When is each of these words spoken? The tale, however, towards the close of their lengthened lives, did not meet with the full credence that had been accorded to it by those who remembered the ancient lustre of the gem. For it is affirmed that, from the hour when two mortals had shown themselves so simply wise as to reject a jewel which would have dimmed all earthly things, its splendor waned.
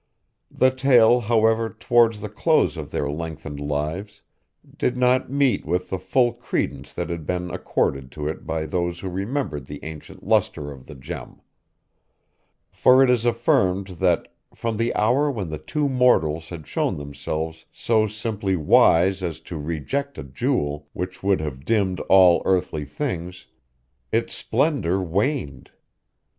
The 0.49 0.71
tale, 0.71 1.19
however, 1.19 1.69
towards 1.69 2.21
the 2.21 2.29
close 2.29 2.75
of 2.75 2.89
their 2.89 3.07
lengthened 3.07 3.59
lives, 3.59 4.23
did 4.75 4.97
not 4.97 5.29
meet 5.29 5.63
with 5.63 5.91
the 5.91 5.99
full 5.99 6.33
credence 6.33 6.91
that 6.95 7.11
had 7.11 7.27
been 7.27 7.51
accorded 7.51 8.11
to 8.13 8.27
it 8.27 8.47
by 8.47 8.65
those 8.65 9.01
who 9.01 9.09
remembered 9.09 9.67
the 9.67 9.79
ancient 9.83 10.23
lustre 10.25 10.71
of 10.71 10.87
the 10.87 10.95
gem. 10.95 11.41
For 12.71 13.03
it 13.03 13.11
is 13.11 13.27
affirmed 13.27 13.89
that, 14.01 14.29
from 14.55 14.77
the 14.77 14.91
hour 14.95 15.29
when 15.29 15.55
two 15.67 15.87
mortals 15.87 16.49
had 16.49 16.65
shown 16.65 16.97
themselves 16.97 17.67
so 17.71 18.07
simply 18.07 18.55
wise 18.55 19.21
as 19.21 19.39
to 19.41 19.57
reject 19.59 20.17
a 20.17 20.23
jewel 20.23 20.87
which 20.93 21.21
would 21.21 21.39
have 21.41 21.63
dimmed 21.63 21.99
all 22.09 22.41
earthly 22.43 22.85
things, 22.85 23.45
its 24.11 24.33
splendor 24.33 24.99
waned. 24.99 25.69